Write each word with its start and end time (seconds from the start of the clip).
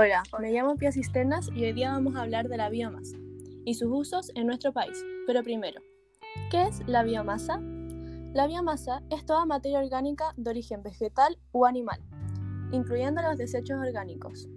Hola, 0.00 0.22
me 0.38 0.52
llamo 0.52 0.76
Pia 0.76 0.92
Cisternas 0.92 1.50
y 1.52 1.64
hoy 1.64 1.72
día 1.72 1.90
vamos 1.90 2.14
a 2.14 2.22
hablar 2.22 2.48
de 2.48 2.56
la 2.56 2.68
biomasa 2.68 3.16
y 3.64 3.74
sus 3.74 3.88
usos 3.90 4.30
en 4.36 4.46
nuestro 4.46 4.72
país. 4.72 5.04
Pero 5.26 5.42
primero, 5.42 5.80
¿qué 6.52 6.68
es 6.68 6.86
la 6.86 7.02
biomasa? 7.02 7.58
La 8.32 8.46
biomasa 8.46 9.02
es 9.10 9.26
toda 9.26 9.44
materia 9.44 9.80
orgánica 9.80 10.34
de 10.36 10.50
origen 10.50 10.84
vegetal 10.84 11.36
o 11.50 11.66
animal, 11.66 12.00
incluyendo 12.70 13.22
los 13.22 13.36
desechos 13.38 13.76
orgánicos. 13.76 14.48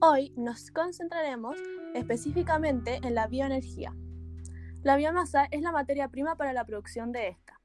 Hoy 0.00 0.32
nos 0.34 0.70
concentraremos 0.70 1.58
específicamente 1.94 3.00
en 3.02 3.14
la 3.14 3.26
bioenergía. 3.26 3.94
La 4.82 4.96
biomasa 4.96 5.44
es 5.50 5.60
la 5.60 5.72
materia 5.72 6.08
prima 6.08 6.36
para 6.36 6.54
la 6.54 6.64
producción 6.64 7.12
de 7.12 7.28
esta. 7.28 7.60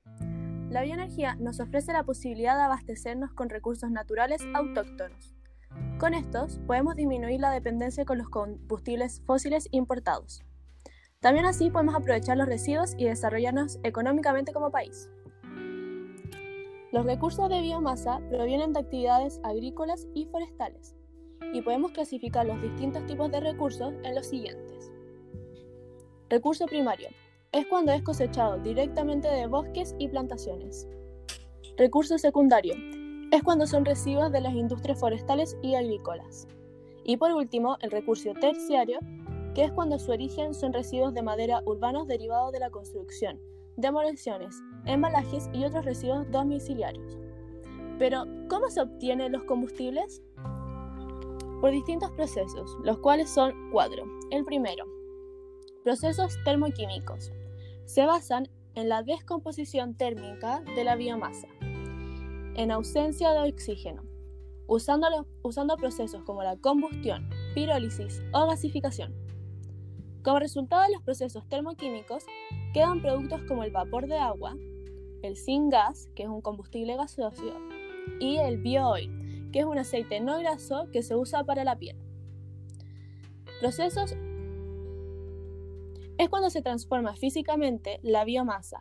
La 0.69 0.81
bioenergía 0.81 1.35
nos 1.35 1.61
ofrece 1.61 1.93
la 1.93 2.03
posibilidad 2.03 2.57
de 2.57 2.63
abastecernos 2.63 3.31
con 3.31 3.47
recursos 3.47 3.89
naturales 3.89 4.41
autóctonos 4.53 5.33
con 6.03 6.15
estos 6.15 6.59
podemos 6.67 6.97
disminuir 6.97 7.39
la 7.39 7.51
dependencia 7.51 8.03
con 8.03 8.17
los 8.17 8.27
combustibles 8.27 9.21
fósiles 9.25 9.69
importados. 9.71 10.43
También 11.21 11.45
así 11.45 11.69
podemos 11.69 11.95
aprovechar 11.95 12.35
los 12.35 12.45
residuos 12.45 12.93
y 12.97 13.05
desarrollarnos 13.05 13.79
económicamente 13.83 14.51
como 14.51 14.69
país. 14.69 15.09
Los 16.91 17.05
recursos 17.05 17.47
de 17.47 17.61
biomasa 17.61 18.19
provienen 18.29 18.73
de 18.73 18.81
actividades 18.81 19.39
agrícolas 19.43 20.05
y 20.13 20.25
forestales 20.25 20.93
y 21.53 21.61
podemos 21.61 21.93
clasificar 21.93 22.47
los 22.47 22.61
distintos 22.61 23.05
tipos 23.05 23.31
de 23.31 23.39
recursos 23.39 23.93
en 24.03 24.13
los 24.13 24.27
siguientes. 24.27 24.91
Recurso 26.29 26.65
primario. 26.65 27.07
Es 27.53 27.65
cuando 27.67 27.93
es 27.93 28.03
cosechado 28.03 28.57
directamente 28.57 29.29
de 29.29 29.47
bosques 29.47 29.95
y 29.99 30.09
plantaciones. 30.09 30.85
Recurso 31.77 32.17
secundario 32.17 32.75
es 33.33 33.41
cuando 33.41 33.65
son 33.65 33.83
residuos 33.83 34.31
de 34.31 34.41
las 34.41 34.53
industrias 34.53 34.99
forestales 34.99 35.57
y 35.63 35.73
agrícolas. 35.73 36.47
Y 37.03 37.17
por 37.17 37.31
último, 37.31 37.77
el 37.81 37.89
recurso 37.89 38.31
terciario, 38.39 38.99
que 39.55 39.63
es 39.63 39.71
cuando 39.71 39.97
su 39.97 40.11
origen 40.11 40.53
son 40.53 40.71
residuos 40.71 41.15
de 41.15 41.23
madera 41.23 41.63
urbanos 41.65 42.07
derivados 42.07 42.51
de 42.51 42.59
la 42.59 42.69
construcción, 42.69 43.41
demoliciones, 43.75 44.61
embalajes 44.85 45.49
y 45.51 45.65
otros 45.65 45.83
residuos 45.83 46.29
domiciliarios. 46.29 47.17
Pero, 47.97 48.25
¿cómo 48.49 48.69
se 48.69 48.81
obtienen 48.81 49.31
los 49.31 49.45
combustibles? 49.45 50.21
Por 51.59 51.71
distintos 51.71 52.11
procesos, 52.11 52.77
los 52.83 52.99
cuales 52.99 53.31
son 53.31 53.71
cuatro. 53.71 54.05
El 54.29 54.45
primero, 54.45 54.85
procesos 55.83 56.37
termoquímicos. 56.45 57.31
Se 57.85 58.05
basan 58.05 58.47
en 58.75 58.89
la 58.89 59.01
descomposición 59.01 59.95
térmica 59.97 60.61
de 60.75 60.83
la 60.83 60.95
biomasa 60.95 61.47
en 62.55 62.71
ausencia 62.71 63.31
de 63.31 63.49
oxígeno, 63.49 64.03
usando, 64.67 65.07
usando 65.41 65.75
procesos 65.77 66.23
como 66.23 66.43
la 66.43 66.57
combustión, 66.57 67.29
pirólisis 67.55 68.21
o 68.33 68.45
gasificación. 68.47 69.13
Como 70.23 70.39
resultado 70.39 70.83
de 70.83 70.93
los 70.93 71.03
procesos 71.03 71.47
termoquímicos, 71.49 72.23
quedan 72.73 73.01
productos 73.01 73.41
como 73.47 73.63
el 73.63 73.71
vapor 73.71 74.07
de 74.07 74.17
agua, 74.17 74.55
el 75.21 75.35
gas, 75.69 76.09
que 76.15 76.23
es 76.23 76.29
un 76.29 76.41
combustible 76.41 76.95
gaseoso, 76.95 77.43
y 78.19 78.37
el 78.37 78.57
biooil, 78.57 79.49
que 79.51 79.59
es 79.59 79.65
un 79.65 79.77
aceite 79.77 80.19
no 80.19 80.39
graso 80.39 80.87
que 80.91 81.03
se 81.03 81.15
usa 81.15 81.43
para 81.43 81.63
la 81.63 81.77
piel. 81.77 81.97
Procesos 83.59 84.15
es 86.17 86.29
cuando 86.29 86.49
se 86.49 86.61
transforma 86.61 87.15
físicamente 87.15 87.99
la 88.03 88.23
biomasa 88.23 88.79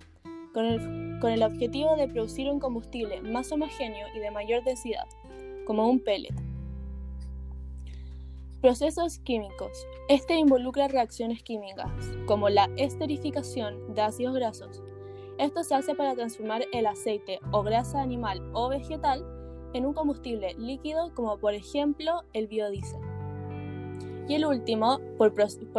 con 0.53 0.65
el, 0.67 1.43
objetivo 1.43 1.97
de 1.97 2.09
producir 2.09 2.51
un 2.51 2.61
combustible 2.61 3.21
más 3.23 3.51
homogéneo 3.53 4.07
y 4.15 4.19
de 4.19 4.31
mayor 4.31 4.63
densidad, 4.65 5.07
como 5.67 5.89
un 5.89 6.01
pellet. 6.01 6.35
Procesos 8.61 9.19
químicos. 9.19 9.87
Este 10.09 10.35
involucra 10.37 10.89
reacciones 10.89 11.43
químicas, 11.43 11.91
como 12.27 12.49
la 12.49 12.71
esterificación 12.77 13.95
de 13.95 14.03
ácidos 14.03 14.35
grasos. 14.35 14.83
Esto 15.39 15.65
se 15.65 15.75
hace 15.75 15.95
para 15.95 16.15
transformar 16.15 16.65
el 16.73 16.87
aceite 16.87 17.41
o 17.51 17.63
grasa 17.63 18.01
animal 18.01 18.41
o 18.53 18.69
vegetal 18.69 19.25
en 19.75 19.87
un 19.87 19.95
combustible 19.95 20.55
líquido, 20.59 21.13
como 21.15 21.39
por 21.39 21.55
ejemplo 21.55 22.23
el 22.33 22.47
biodiesel. 22.47 23.01
Y 24.29 24.35
el 24.35 24.47
último, 24.47 25.01
por, 25.19 25.35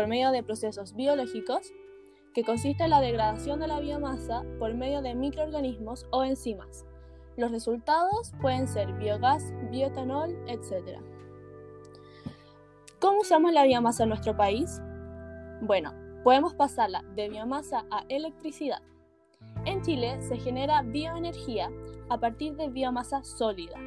medio 0.08 0.32
de 0.32 0.44
procesos 0.44 0.96
biológicos, 0.96 1.72
que 2.34 2.44
consiste 2.44 2.84
en 2.84 2.90
la 2.90 3.02
degradación 3.02 3.60
de 3.60 3.68
la 3.68 3.80
biomasa 3.80 4.44
por 4.60 4.74
medio 4.74 5.02
de 5.02 5.14
microorganismos 5.14 6.08
o 6.12 6.24
enzimas. 6.24 6.86
Los 7.38 7.52
resultados 7.52 8.32
pueden 8.42 8.68
ser 8.68 8.92
biogás, 8.94 9.54
bioetanol, 9.72 10.36
etc. 10.48 11.00
¿Cómo 13.00 13.22
usamos 13.22 13.52
la 13.54 13.64
biomasa 13.64 14.04
en 14.04 14.10
nuestro 14.10 14.36
país? 14.36 14.82
Bueno, 15.62 15.94
podemos 16.24 16.54
pasarla 16.54 17.04
de 17.16 17.30
biomasa 17.30 17.86
a 17.92 18.04
electricidad. 18.10 18.82
En 19.66 19.82
Chile 19.82 20.22
se 20.22 20.38
genera 20.38 20.82
bioenergía 20.82 21.70
a 22.10 22.20
partir 22.20 22.56
de 22.56 22.70
biomasa 22.70 23.24
sólida, 23.24 23.78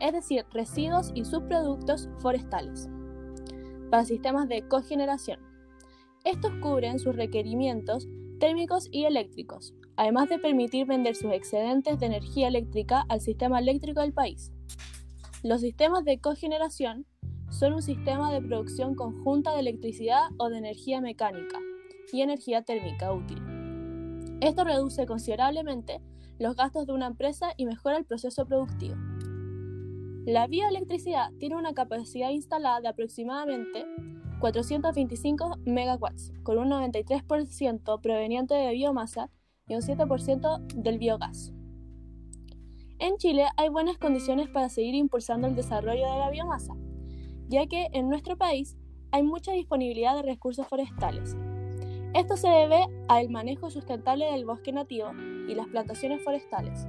es 0.00 0.12
decir, 0.12 0.44
residuos 0.52 1.12
y 1.14 1.24
subproductos 1.24 2.08
forestales, 2.18 2.88
para 3.90 4.04
sistemas 4.04 4.48
de 4.48 4.66
cogeneración. 4.66 5.53
Estos 6.24 6.52
cubren 6.62 6.98
sus 6.98 7.14
requerimientos 7.14 8.08
térmicos 8.40 8.88
y 8.90 9.04
eléctricos, 9.04 9.74
además 9.94 10.30
de 10.30 10.38
permitir 10.38 10.86
vender 10.86 11.14
sus 11.16 11.30
excedentes 11.30 12.00
de 12.00 12.06
energía 12.06 12.48
eléctrica 12.48 13.04
al 13.10 13.20
sistema 13.20 13.58
eléctrico 13.58 14.00
del 14.00 14.14
país. 14.14 14.50
Los 15.42 15.60
sistemas 15.60 16.02
de 16.06 16.18
cogeneración 16.18 17.04
son 17.50 17.74
un 17.74 17.82
sistema 17.82 18.32
de 18.32 18.40
producción 18.40 18.94
conjunta 18.94 19.52
de 19.52 19.60
electricidad 19.60 20.22
o 20.38 20.48
de 20.48 20.56
energía 20.56 21.02
mecánica 21.02 21.58
y 22.10 22.22
energía 22.22 22.62
térmica 22.62 23.12
útil. 23.12 23.38
Esto 24.40 24.64
reduce 24.64 25.04
considerablemente 25.04 26.00
los 26.38 26.56
gastos 26.56 26.86
de 26.86 26.94
una 26.94 27.06
empresa 27.06 27.52
y 27.58 27.66
mejora 27.66 27.98
el 27.98 28.06
proceso 28.06 28.46
productivo. 28.46 28.96
La 30.24 30.46
bioelectricidad 30.46 31.32
tiene 31.38 31.56
una 31.56 31.74
capacidad 31.74 32.30
instalada 32.30 32.80
de 32.80 32.88
aproximadamente 32.88 33.84
425 34.44 35.60
megawatts, 35.64 36.30
con 36.42 36.58
un 36.58 36.68
93% 36.68 37.98
proveniente 38.02 38.52
de 38.52 38.72
biomasa 38.72 39.30
y 39.66 39.74
un 39.74 39.80
7% 39.80 40.66
del 40.74 40.98
biogás. 40.98 41.54
En 42.98 43.16
Chile 43.16 43.46
hay 43.56 43.70
buenas 43.70 43.96
condiciones 43.96 44.50
para 44.50 44.68
seguir 44.68 44.96
impulsando 44.96 45.48
el 45.48 45.56
desarrollo 45.56 46.02
de 46.12 46.18
la 46.18 46.28
biomasa, 46.28 46.74
ya 47.48 47.64
que 47.64 47.88
en 47.94 48.10
nuestro 48.10 48.36
país 48.36 48.76
hay 49.12 49.22
mucha 49.22 49.52
disponibilidad 49.52 50.14
de 50.14 50.22
recursos 50.22 50.66
forestales. 50.66 51.34
Esto 52.12 52.36
se 52.36 52.48
debe 52.48 52.84
al 53.08 53.30
manejo 53.30 53.70
sustentable 53.70 54.26
del 54.26 54.44
bosque 54.44 54.72
nativo 54.72 55.10
y 55.48 55.54
las 55.54 55.68
plantaciones 55.68 56.22
forestales, 56.22 56.86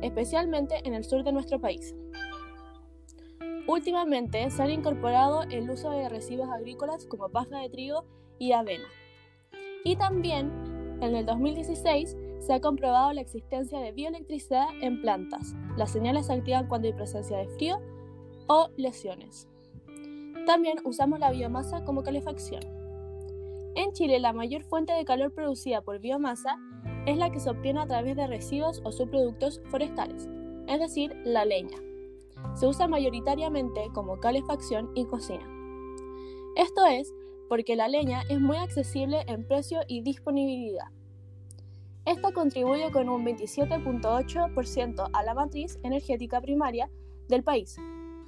especialmente 0.00 0.80
en 0.84 0.94
el 0.94 1.04
sur 1.04 1.22
de 1.22 1.30
nuestro 1.30 1.60
país. 1.60 1.94
Últimamente 3.66 4.50
se 4.50 4.62
ha 4.62 4.68
incorporado 4.68 5.44
el 5.44 5.70
uso 5.70 5.90
de 5.90 6.08
residuos 6.08 6.48
agrícolas 6.50 7.06
como 7.06 7.28
paja 7.28 7.58
de 7.58 7.70
trigo 7.70 8.04
y 8.38 8.52
avena. 8.52 8.88
Y 9.84 9.94
también 9.96 10.98
en 11.00 11.14
el 11.14 11.24
2016 11.24 12.16
se 12.40 12.52
ha 12.52 12.60
comprobado 12.60 13.12
la 13.12 13.20
existencia 13.20 13.78
de 13.78 13.92
bioelectricidad 13.92 14.66
en 14.80 15.00
plantas. 15.00 15.54
Las 15.76 15.92
señales 15.92 16.26
se 16.26 16.32
activan 16.32 16.66
cuando 16.66 16.88
hay 16.88 16.94
presencia 16.94 17.38
de 17.38 17.48
frío 17.50 17.80
o 18.48 18.68
lesiones. 18.76 19.48
También 20.44 20.78
usamos 20.84 21.20
la 21.20 21.30
biomasa 21.30 21.84
como 21.84 22.02
calefacción. 22.02 22.62
En 23.76 23.92
Chile 23.92 24.18
la 24.18 24.32
mayor 24.32 24.64
fuente 24.64 24.92
de 24.92 25.04
calor 25.04 25.32
producida 25.32 25.82
por 25.82 26.00
biomasa 26.00 26.58
es 27.06 27.16
la 27.16 27.30
que 27.30 27.38
se 27.38 27.50
obtiene 27.50 27.80
a 27.80 27.86
través 27.86 28.16
de 28.16 28.26
residuos 28.26 28.82
o 28.84 28.90
subproductos 28.90 29.62
forestales, 29.70 30.28
es 30.66 30.80
decir, 30.80 31.16
la 31.24 31.44
leña 31.44 31.78
se 32.54 32.66
usa 32.66 32.88
mayoritariamente 32.88 33.88
como 33.92 34.20
calefacción 34.20 34.90
y 34.94 35.04
cocina. 35.06 35.46
Esto 36.56 36.86
es 36.86 37.12
porque 37.48 37.76
la 37.76 37.88
leña 37.88 38.22
es 38.28 38.40
muy 38.40 38.56
accesible 38.56 39.24
en 39.26 39.46
precio 39.46 39.80
y 39.86 40.02
disponibilidad. 40.02 40.86
Esta 42.04 42.32
contribuye 42.32 42.90
con 42.90 43.08
un 43.08 43.24
27.8% 43.24 45.08
a 45.12 45.22
la 45.22 45.34
matriz 45.34 45.78
energética 45.84 46.40
primaria 46.40 46.90
del 47.28 47.44
país, 47.44 47.76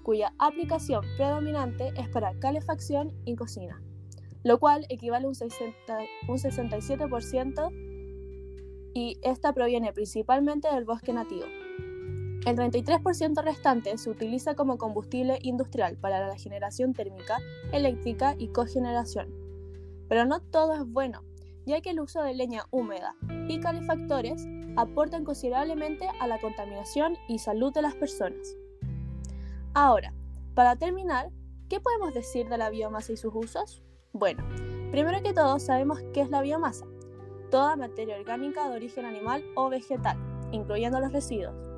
cuya 0.02 0.32
aplicación 0.38 1.05
predominante 1.17 1.93
es 1.96 2.08
para 2.08 2.38
calefacción 2.38 3.12
y 3.25 3.34
cocina, 3.34 3.82
lo 4.44 4.60
cual 4.60 4.87
equivale 4.90 5.26
a 5.26 5.28
un, 5.28 5.34
67% 5.34 7.72
y 8.94 9.19
esta 9.22 9.52
proviene 9.52 9.93
principalmente 9.93 10.72
del 10.72 10.84
bosque 10.84 11.12
nativo. 11.12 11.46
El 12.46 12.56
33% 12.56 13.43
restante 13.43 13.96
se 13.96 14.11
utiliza 14.11 14.55
como 14.55 14.76
combustible 14.76 15.38
industrial 15.43 15.96
para 15.96 16.26
la 16.29 16.37
generación 16.37 16.93
térmica, 16.93 17.38
eléctrica 17.73 18.35
y 18.38 18.49
cogeneración. 18.49 19.29
Pero 20.08 20.26
no 20.26 20.41
todo 20.41 20.75
es 20.75 20.85
bueno, 20.87 21.23
ya 21.64 21.81
que 21.81 21.91
el 21.91 22.00
uso 22.00 22.23
de 22.23 22.35
leña 22.35 22.67
húmeda 22.70 23.17
y 23.49 23.61
calefactores 23.61 24.46
aportan 24.76 25.25
considerablemente 25.25 26.06
a 26.20 26.26
la 26.26 26.38
contaminación 26.38 27.17
y 27.29 27.38
salud 27.38 27.73
de 27.73 27.82
las 27.82 27.94
personas. 27.94 28.56
Ahora, 29.73 30.12
para 30.55 30.76
terminar, 30.76 31.31
¿qué 31.69 31.75
¿qué 31.75 31.81
podemos 31.81 32.14
decir 32.14 32.49
de 32.49 32.58
la 32.58 32.70
biomasa 32.70 33.12
y 33.12 33.17
sus 33.17 33.35
usos? 33.35 33.82
Bueno, 34.12 34.44
primero 34.91 35.20
que 35.23 35.32
todo 35.32 35.58
sabemos 35.58 35.99
qué 36.12 36.20
es 36.20 36.31
la 36.31 36.43
biomasa. 36.43 36.87
Toda 37.50 37.75
materia 37.75 38.17
orgánica 38.17 38.69
de 38.69 38.76
origen 38.76 39.06
animal 39.06 39.43
o 39.56 39.70
vegetal, 39.70 40.17
incluyendo 40.52 41.00
los 41.00 41.12
residuos. 41.12 41.73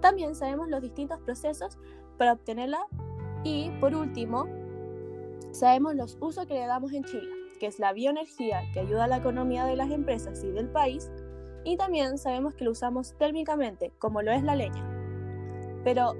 También 0.00 0.34
sabemos 0.34 0.68
los 0.68 0.80
distintos 0.80 1.20
procesos 1.20 1.78
para 2.16 2.32
obtenerla 2.32 2.86
y, 3.44 3.70
por 3.80 3.94
último, 3.94 4.46
sabemos 5.52 5.94
los 5.94 6.16
usos 6.20 6.46
que 6.46 6.54
le 6.54 6.66
damos 6.66 6.92
en 6.92 7.04
Chile, 7.04 7.28
que 7.58 7.66
es 7.66 7.78
la 7.78 7.92
bioenergía 7.92 8.62
que 8.72 8.80
ayuda 8.80 9.04
a 9.04 9.08
la 9.08 9.18
economía 9.18 9.64
de 9.64 9.76
las 9.76 9.90
empresas 9.90 10.42
y 10.44 10.50
del 10.50 10.68
país, 10.68 11.10
y 11.64 11.76
también 11.76 12.18
sabemos 12.18 12.54
que 12.54 12.64
lo 12.64 12.70
usamos 12.70 13.14
térmicamente, 13.18 13.92
como 13.98 14.22
lo 14.22 14.32
es 14.32 14.42
la 14.42 14.56
leña, 14.56 14.84
pero 15.84 16.14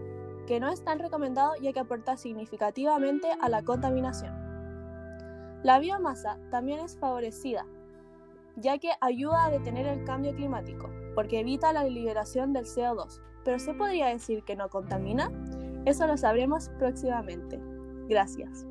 que 0.46 0.60
no 0.60 0.70
es 0.70 0.82
tan 0.82 0.98
recomendado 0.98 1.52
ya 1.60 1.72
que 1.72 1.80
aporta 1.80 2.16
significativamente 2.16 3.28
a 3.40 3.48
la 3.48 3.62
contaminación. 3.62 4.34
La 5.62 5.78
biomasa 5.78 6.38
también 6.50 6.80
es 6.80 6.96
favorecida, 6.96 7.66
ya 8.56 8.78
que 8.78 8.90
ayuda 9.00 9.44
a 9.44 9.50
detener 9.50 9.86
el 9.86 10.04
cambio 10.04 10.34
climático, 10.34 10.88
porque 11.14 11.40
evita 11.40 11.72
la 11.72 11.84
liberación 11.84 12.52
del 12.52 12.64
CO2, 12.64 13.20
pero 13.44 13.58
¿se 13.58 13.75
podría 13.75 14.06
decir 14.08 14.43
que 14.43 14.56
no 14.56 14.69
contamina? 14.69 15.31
Eso 15.85 16.06
lo 16.06 16.17
sabremos 16.17 16.70
próximamente. 16.79 17.61
Gracias. 18.08 18.67